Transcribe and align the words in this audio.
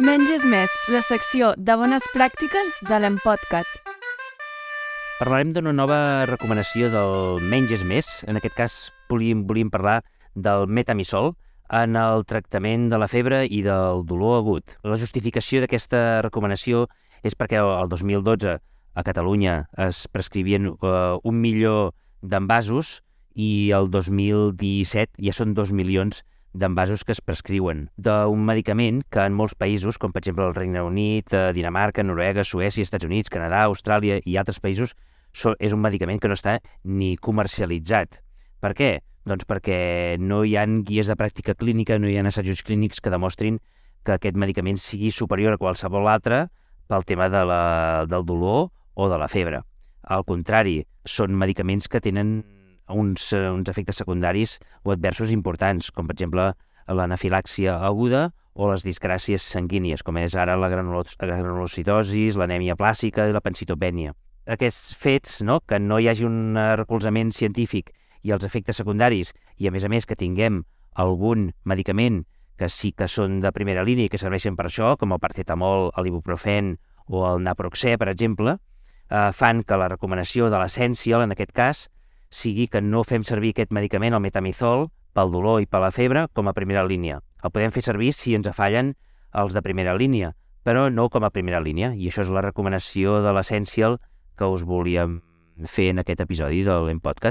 Menys 0.00 0.30
és 0.32 0.44
més, 0.48 0.72
la 0.88 1.02
secció 1.04 1.50
de 1.60 1.74
bones 1.76 2.06
pràctiques 2.14 2.78
de 2.88 2.96
l'Empodcat. 3.02 3.68
Parlarem 5.18 5.50
d'una 5.52 5.74
nova 5.76 5.98
recomanació 6.30 6.88
del 6.88 7.42
menys 7.44 7.74
és 7.76 7.82
més. 7.84 8.08
En 8.24 8.40
aquest 8.40 8.56
cas 8.56 8.76
volíem, 9.12 9.42
volíem 9.44 9.68
parlar 9.68 9.98
del 10.32 10.64
metamisol 10.72 11.34
en 11.82 12.00
el 12.00 12.24
tractament 12.24 12.88
de 12.88 12.96
la 13.02 13.10
febre 13.12 13.42
i 13.44 13.60
del 13.66 14.06
dolor 14.08 14.38
agut. 14.38 14.72
La 14.88 14.96
justificació 14.96 15.60
d'aquesta 15.60 16.22
recomanació 16.24 16.86
és 17.20 17.36
perquè 17.36 17.60
el 17.60 17.92
2012 17.92 18.56
a 18.56 19.04
Catalunya 19.04 19.66
es 19.84 20.06
prescrivien 20.08 20.72
uh, 20.72 21.20
un 21.20 21.44
milió 21.44 21.92
d'envasos 22.24 23.02
i 23.36 23.68
el 23.76 23.92
2017 23.92 25.20
ja 25.20 25.36
són 25.36 25.52
dos 25.52 25.76
milions 25.76 26.24
d'envasos 26.52 27.04
que 27.04 27.12
es 27.14 27.20
prescriuen 27.20 27.88
d'un 27.96 28.42
medicament 28.44 29.04
que 29.10 29.22
en 29.22 29.36
molts 29.36 29.54
països, 29.54 29.98
com 29.98 30.12
per 30.12 30.22
exemple 30.22 30.46
el 30.48 30.54
Regne 30.56 30.82
Unit, 30.82 31.32
eh, 31.32 31.52
Dinamarca, 31.54 32.02
Noruega, 32.02 32.44
Suècia, 32.44 32.82
Estats 32.82 33.06
Units, 33.06 33.30
Canadà, 33.30 33.62
Austràlia 33.68 34.20
i 34.24 34.36
altres 34.36 34.60
països, 34.60 34.96
so, 35.32 35.54
és 35.60 35.72
un 35.72 35.80
medicament 35.80 36.18
que 36.18 36.28
no 36.28 36.34
està 36.34 36.58
ni 36.84 37.16
comercialitzat. 37.16 38.20
Per 38.60 38.74
què? 38.74 38.90
Doncs 39.24 39.46
perquè 39.46 40.16
no 40.18 40.42
hi 40.44 40.56
han 40.56 40.82
guies 40.84 41.06
de 41.06 41.16
pràctica 41.16 41.54
clínica, 41.54 41.98
no 41.98 42.08
hi 42.08 42.16
ha 42.18 42.26
assajos 42.26 42.62
clínics 42.66 43.00
que 43.00 43.12
demostrin 43.12 43.60
que 44.04 44.16
aquest 44.16 44.36
medicament 44.36 44.78
sigui 44.80 45.10
superior 45.12 45.54
a 45.54 45.60
qualsevol 45.60 46.08
altre 46.08 46.48
pel 46.88 47.04
tema 47.06 47.28
de 47.28 47.44
la, 47.46 48.06
del 48.08 48.24
dolor 48.26 48.70
o 48.94 49.08
de 49.08 49.18
la 49.20 49.28
febre. 49.28 49.62
Al 50.02 50.24
contrari, 50.24 50.80
són 51.04 51.36
medicaments 51.38 51.86
que 51.88 52.00
tenen 52.00 52.40
uns, 52.90 53.30
uh, 53.32 53.50
uns 53.54 53.70
efectes 53.70 54.00
secundaris 54.02 54.58
o 54.82 54.92
adversos 54.94 55.30
importants, 55.30 55.90
com 55.90 56.08
per 56.08 56.16
exemple 56.16 56.50
l'anafilàxia 56.90 57.78
aguda 57.86 58.30
o 58.54 58.70
les 58.72 58.84
disgràcies 58.84 59.42
sanguínies, 59.42 60.02
com 60.02 60.18
és 60.18 60.34
ara 60.34 60.56
la 60.58 60.68
granulocitosi, 60.68 62.26
l'anèmia 62.36 62.76
plàssica 62.76 63.28
i 63.28 63.34
la 63.34 63.42
pancitopènia. 63.44 64.16
Aquests 64.50 64.96
fets, 64.98 65.40
no, 65.46 65.60
que 65.60 65.78
no 65.78 66.00
hi 66.00 66.08
hagi 66.10 66.26
un 66.26 66.58
recolzament 66.76 67.30
científic 67.32 67.92
i 68.26 68.34
els 68.34 68.44
efectes 68.44 68.80
secundaris, 68.82 69.32
i 69.56 69.68
a 69.68 69.72
més 69.72 69.86
a 69.86 69.92
més 69.92 70.06
que 70.06 70.18
tinguem 70.18 70.64
algun 70.98 71.52
medicament 71.64 72.24
que 72.60 72.68
sí 72.68 72.92
que 72.92 73.08
són 73.08 73.38
de 73.40 73.52
primera 73.56 73.84
línia 73.86 74.10
i 74.10 74.12
que 74.12 74.20
serveixen 74.20 74.56
per 74.58 74.66
això, 74.68 74.92
com 75.00 75.14
el 75.14 75.20
paracetamol, 75.22 75.88
l'ibuprofen 76.04 76.74
o 77.08 77.24
el 77.30 77.40
naproxè, 77.46 77.94
per 77.96 78.10
exemple, 78.12 78.58
eh, 79.08 79.30
fan 79.32 79.62
que 79.64 79.78
la 79.80 79.88
recomanació 79.88 80.50
de 80.52 80.60
l'essència, 80.60 81.22
en 81.24 81.32
aquest 81.32 81.54
cas, 81.56 81.86
sigui 82.30 82.68
que 82.70 82.80
no 82.80 83.04
fem 83.04 83.24
servir 83.26 83.52
aquest 83.54 83.74
medicament, 83.74 84.14
el 84.14 84.22
metamizol, 84.22 84.88
pel 85.12 85.32
dolor 85.34 85.60
i 85.60 85.66
per 85.66 85.82
la 85.82 85.90
febre, 85.90 86.26
com 86.32 86.48
a 86.48 86.54
primera 86.54 86.84
línia. 86.86 87.20
El 87.42 87.50
podem 87.50 87.72
fer 87.74 87.82
servir 87.82 88.12
si 88.14 88.36
ens 88.38 88.48
fallen 88.54 88.94
els 89.34 89.54
de 89.54 89.62
primera 89.62 89.96
línia, 89.98 90.34
però 90.64 90.88
no 90.92 91.08
com 91.10 91.24
a 91.24 91.32
primera 91.34 91.60
línia, 91.60 91.92
i 91.94 92.08
això 92.08 92.22
és 92.24 92.30
la 92.32 92.44
recomanació 92.44 93.20
de 93.24 93.34
l'Essential 93.34 93.98
que 94.38 94.48
us 94.48 94.62
volíem 94.64 95.20
fer 95.66 95.90
en 95.92 96.00
aquest 96.00 96.22
episodi 96.24 96.62
de 96.64 96.76
l'Empodcat. 96.86 97.28